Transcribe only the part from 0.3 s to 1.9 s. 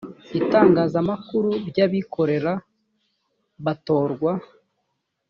itangazamakuru ry